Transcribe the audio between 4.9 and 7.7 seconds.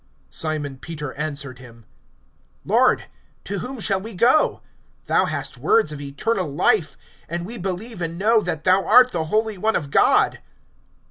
Thou hast words of eternal life. (69)And we